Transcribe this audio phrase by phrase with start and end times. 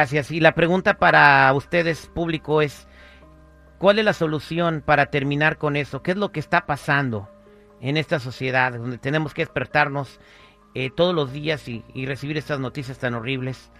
[0.00, 0.30] Gracias.
[0.30, 2.88] Y la pregunta para ustedes, público, es,
[3.76, 6.02] ¿cuál es la solución para terminar con eso?
[6.02, 7.28] ¿Qué es lo que está pasando
[7.82, 10.18] en esta sociedad donde tenemos que despertarnos
[10.74, 13.70] eh, todos los días y, recibir estas noticias tan horribles?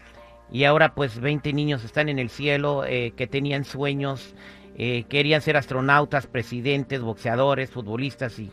[0.53, 4.35] Y ahora pues 20 niños están en el cielo eh, que tenían sueños,
[4.77, 8.53] eh, querían ser astronautas, presidentes, boxeadores, futbolistas y,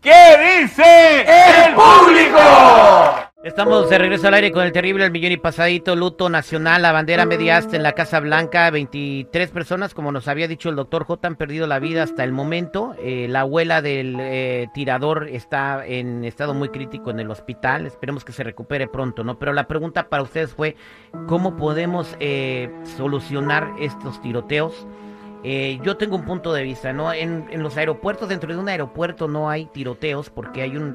[0.03, 3.33] ¿Qué dice el público?
[3.45, 6.93] Estamos de regreso al aire con el terrible El Millón y Pasadito, luto nacional, la
[6.93, 11.29] bandera media en la Casa Blanca, 23 personas, como nos había dicho el doctor J,
[11.29, 12.95] han perdido la vida hasta el momento.
[12.99, 18.25] Eh, la abuela del eh, tirador está en estado muy crítico en el hospital, esperemos
[18.25, 19.39] que se recupere pronto, ¿no?
[19.39, 20.77] Pero la pregunta para ustedes fue,
[21.27, 24.87] ¿cómo podemos eh, solucionar estos tiroteos?
[25.47, 27.13] Eh, yo tengo un punto de vista, ¿no?
[27.13, 30.95] En, los aeropuertos, dentro de un aeropuerto no hay tiroteos porque hay un,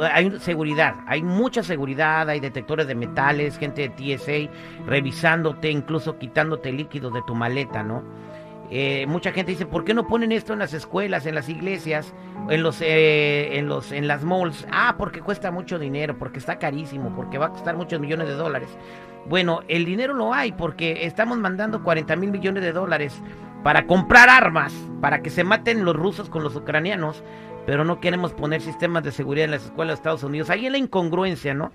[0.00, 4.52] hay seguridad, hay mucha seguridad, hay detectores de metales, gente de TSA
[4.86, 8.02] revisándote, incluso quitándote líquidos de tu maleta, ¿no?
[8.70, 12.12] Eh, mucha gente dice, ¿por qué no ponen esto en las escuelas, en las iglesias,
[12.50, 14.66] en los, eh, en los, en las malls?
[14.72, 18.34] Ah, porque cuesta mucho dinero, porque está carísimo, porque va a costar muchos millones de
[18.34, 18.68] dólares.
[19.28, 23.20] Bueno, el dinero lo hay porque estamos mandando 40 mil millones de dólares
[23.62, 27.22] para comprar armas, para que se maten los rusos con los ucranianos,
[27.66, 30.48] pero no queremos poner sistemas de seguridad en las escuelas de Estados Unidos.
[30.48, 31.72] Ahí es la incongruencia, ¿no?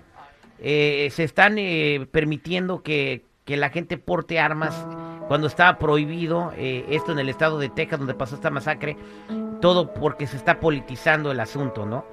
[0.58, 4.86] Eh, se están eh, permitiendo que, que, la gente porte armas
[5.28, 8.96] cuando estaba prohibido, eh, esto en el estado de Texas, donde pasó esta masacre,
[9.60, 12.06] todo porque se está politizando el asunto, ¿no?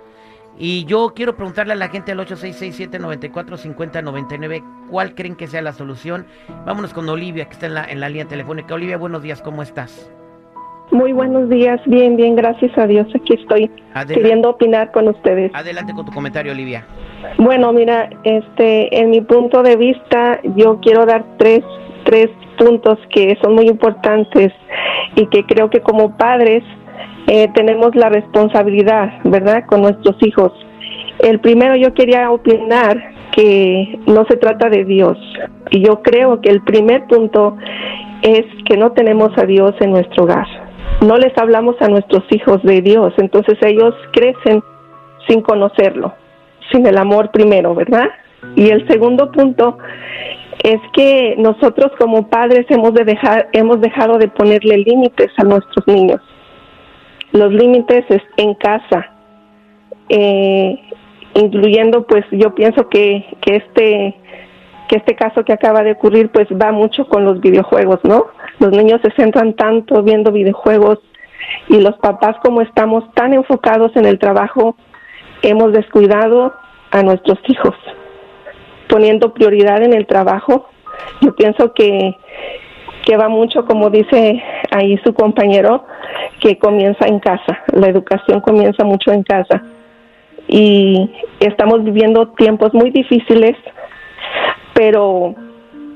[0.57, 6.25] Y yo quiero preguntarle a la gente al 8667-945099 cuál creen que sea la solución.
[6.66, 8.73] Vámonos con Olivia, que está en la, en la línea telefónica.
[8.73, 10.11] Olivia, buenos días, ¿cómo estás?
[10.91, 13.07] Muy buenos días, bien, bien, gracias a Dios.
[13.13, 13.69] Aquí estoy
[14.07, 15.51] queriendo opinar con ustedes.
[15.53, 16.85] Adelante con tu comentario, Olivia.
[17.38, 21.61] Bueno, mira, este, en mi punto de vista, yo quiero dar tres,
[22.05, 24.51] tres puntos que son muy importantes
[25.16, 26.63] y que creo que como padres
[27.28, 30.51] eh, tenemos la responsabilidad, ¿verdad?, con nuestros hijos.
[31.19, 35.17] El primero yo quería opinar que no se trata de Dios.
[35.69, 37.57] Y yo creo que el primer punto
[38.22, 40.47] es que no tenemos a Dios en nuestro hogar.
[41.01, 44.61] No les hablamos a nuestros hijos de Dios, entonces ellos crecen
[45.27, 46.13] sin conocerlo,
[46.71, 48.09] sin el amor primero, ¿verdad?
[48.55, 49.77] Y el segundo punto
[50.63, 55.87] es que nosotros como padres hemos de dejar hemos dejado de ponerle límites a nuestros
[55.87, 56.21] niños
[57.31, 58.05] los límites
[58.37, 59.11] en casa,
[60.09, 60.79] eh,
[61.35, 64.16] incluyendo pues yo pienso que, que este
[64.89, 68.25] que este caso que acaba de ocurrir pues va mucho con los videojuegos, ¿no?
[68.59, 71.00] Los niños se centran tanto viendo videojuegos
[71.69, 74.75] y los papás como estamos tan enfocados en el trabajo
[75.44, 76.53] hemos descuidado
[76.91, 77.75] a nuestros hijos,
[78.89, 80.67] poniendo prioridad en el trabajo.
[81.22, 82.16] Yo pienso que
[83.05, 85.85] que va mucho, como dice ahí su compañero,
[86.41, 87.59] que comienza en casa.
[87.73, 89.63] La educación comienza mucho en casa.
[90.47, 93.55] Y estamos viviendo tiempos muy difíciles,
[94.79, 95.35] pero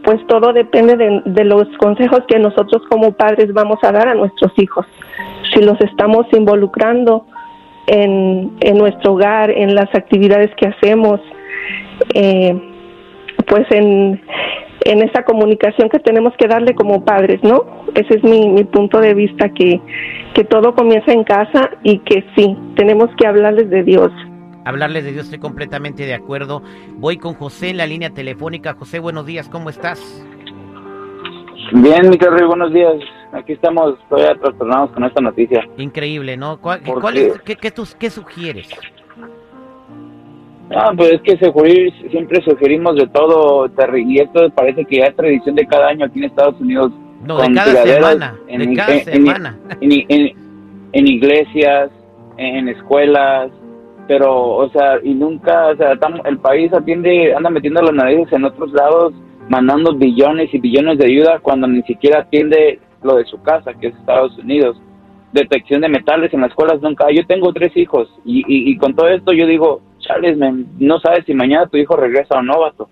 [0.03, 4.51] pues todo depende de, los consejos que nosotros como padres vamos a dar a nuestros
[4.57, 4.85] hijos.
[5.53, 7.25] Si los estamos involucrando
[7.87, 11.21] en, nuestro hogar, en las actividades que hacemos,
[12.13, 12.61] eh,
[13.47, 14.21] pues en,
[14.83, 17.85] esa comunicación que tenemos que darle como padres, ¿no?
[17.95, 19.79] Ese es mi, punto de vista, que
[20.49, 24.11] todo comienza en casa y que sí, tenemos que hablarles de Dios.
[24.65, 26.61] Hablarles de Dios, estoy completamente de acuerdo.
[26.95, 28.73] Voy con José en la línea telefónica.
[28.73, 30.25] José, buenos días, ¿cómo estás?
[31.73, 32.93] Bien, mi querido, buenos días.
[33.31, 35.67] Aquí estamos todavía trastornados con esta noticia.
[35.77, 36.59] Increíble, ¿no?
[36.59, 36.81] ¿Cuál,
[37.15, 38.69] es, qué, qué, qué sugieres?
[40.75, 41.37] Ah, pues es que
[42.09, 46.19] siempre sugerimos de todo, y esto parece que ya es tradición de cada año aquí
[46.19, 46.91] en Estados Unidos.
[47.25, 49.57] No, de cada semana, en, cada semana.
[49.81, 51.89] En, iglesias,
[52.37, 53.51] en escuelas,
[54.07, 55.93] pero, o sea, y nunca, o sea,
[56.25, 59.13] el país atiende, anda metiendo las narices en otros lados,
[59.49, 63.87] mandando billones y billones de ayuda cuando ni siquiera atiende lo de su casa, que
[63.87, 64.77] es Estados Unidos.
[65.31, 67.09] Detección de metales en las escuelas nunca.
[67.11, 71.33] Yo tengo tres hijos y, y con todo esto yo digo, chales, no sabes si
[71.33, 72.89] mañana tu hijo regresa o no, vato.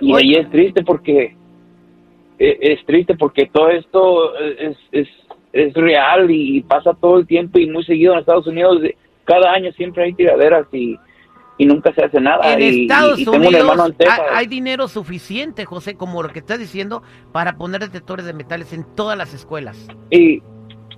[0.00, 1.36] Y ahí es triste porque
[2.38, 5.08] e, es triste porque todo esto es, es
[5.52, 8.80] es real y pasa todo el tiempo y muy seguido en Estados Unidos.
[9.24, 10.96] Cada año siempre hay tiraderas y,
[11.58, 12.52] y nunca se hace nada.
[12.54, 16.58] En y, Estados y Unidos en hay, hay dinero suficiente, José, como lo que estás
[16.58, 17.02] diciendo,
[17.32, 19.88] para poner detectores de metales en todas las escuelas.
[20.10, 20.42] Y,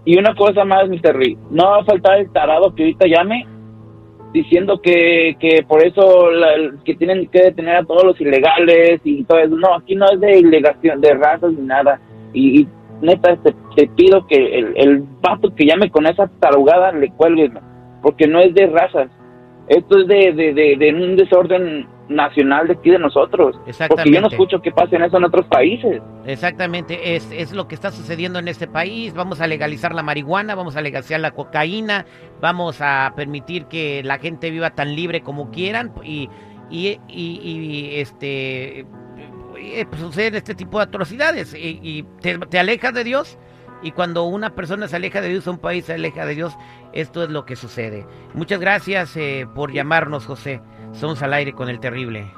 [0.04, 1.16] y una cosa más, Mr.
[1.16, 3.46] Lee, no va a faltar el tarado que ahorita llame
[4.32, 9.22] diciendo que, que por eso la- que tienen que detener a todos los ilegales y
[9.24, 9.54] todo eso.
[9.56, 12.00] No, aquí no es de ilegación, de razas ni nada.
[12.32, 12.68] Y, y
[13.00, 17.52] neta, te, te pido que el, el vato que llame con esa tarugada le cuelgues,
[18.04, 19.08] porque no es de razas.
[19.66, 23.56] Esto es de, de, de, de un desorden nacional de aquí de nosotros.
[23.88, 26.02] Porque yo no escucho que pasen eso en otros países.
[26.26, 29.14] Exactamente, es, es lo que está sucediendo en este país.
[29.14, 32.04] Vamos a legalizar la marihuana, vamos a legalizar la cocaína,
[32.42, 36.28] vamos a permitir que la gente viva tan libre como quieran y,
[36.70, 42.58] y, y- y, este eh, pues, suceden este tipo de atrocidades y, y te, te
[42.58, 43.38] alejas de Dios
[43.84, 46.56] y cuando una persona se aleja de Dios, un país se aleja de Dios,
[46.94, 48.06] esto es lo que sucede.
[48.32, 50.62] Muchas gracias eh, por llamarnos, José.
[50.92, 52.32] Somos al aire con el terrible.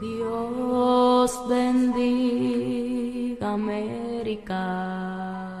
[0.00, 5.51] Dios bendiga América.